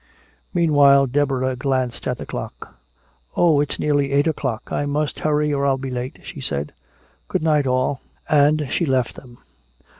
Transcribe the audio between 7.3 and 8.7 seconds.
night, all" And